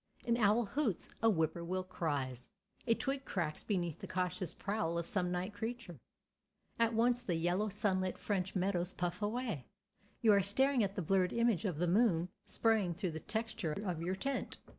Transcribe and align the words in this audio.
An 0.25 0.35
owl 0.35 0.65
hoots, 0.65 1.13
a 1.21 1.29
whippoorwill 1.29 1.83
cries, 1.83 2.47
a 2.87 2.95
twig 2.95 3.23
cracks 3.23 3.61
beneath 3.61 3.99
the 3.99 4.07
cautious 4.07 4.51
prowl 4.51 4.97
of 4.97 5.05
some 5.05 5.31
night 5.31 5.53
creature—at 5.53 6.95
once 6.95 7.21
the 7.21 7.35
yellow 7.35 7.69
sunlit 7.69 8.17
French 8.17 8.55
meadows 8.55 8.93
puff 8.93 9.21
away—you 9.21 10.33
are 10.33 10.41
staring 10.41 10.83
at 10.83 10.95
the 10.95 11.03
blurred 11.03 11.33
image 11.33 11.65
of 11.65 11.77
the 11.77 11.85
moon 11.87 12.29
spraying 12.47 12.95
through 12.95 13.11
the 13.11 13.19
texture 13.19 13.73
of 13.73 14.01
your 14.01 14.15
tent. 14.15 14.57